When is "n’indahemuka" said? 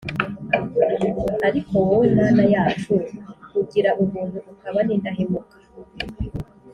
4.87-5.55